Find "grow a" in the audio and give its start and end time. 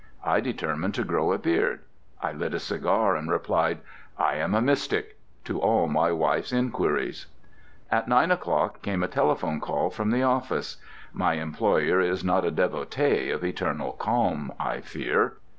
1.03-1.37